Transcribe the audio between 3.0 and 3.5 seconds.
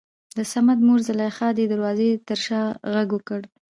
وکړ.